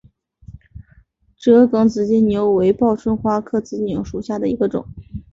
[1.37, 4.87] 折梗紫金牛为报春花科紫金牛属下的一个种。